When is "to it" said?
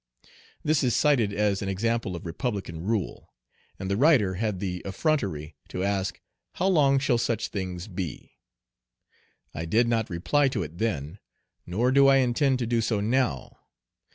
10.47-10.79